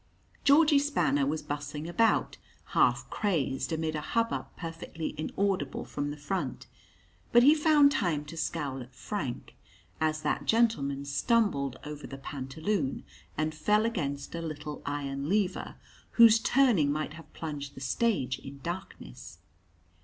Georgie 0.43 0.79
Spanner 0.79 1.27
was 1.27 1.43
bustling 1.43 1.87
about, 1.87 2.37
half 2.73 3.07
crazed, 3.11 3.71
amid 3.71 3.93
a 3.95 4.01
hubbub 4.01 4.47
perfectly 4.57 5.13
inaudible 5.15 5.85
from 5.85 6.09
the 6.09 6.17
front; 6.17 6.65
but 7.31 7.43
he 7.43 7.53
found 7.53 7.91
time 7.91 8.25
to 8.25 8.35
scowl 8.35 8.81
at 8.81 8.95
Frank, 8.95 9.53
as 9.99 10.23
that 10.23 10.47
gentleman 10.47 11.05
stumbled 11.05 11.77
over 11.83 12.07
the 12.07 12.17
pantaloon 12.17 13.03
and 13.37 13.53
fell 13.53 13.85
against 13.85 14.33
a 14.33 14.41
little 14.41 14.81
iron 14.87 15.29
lever, 15.29 15.75
whose 16.13 16.39
turning 16.39 16.91
might 16.91 17.13
have 17.13 17.31
plunged 17.33 17.75
the 17.75 17.79
stage 17.79 18.39
in 18.39 18.59
darkness. 18.63 19.37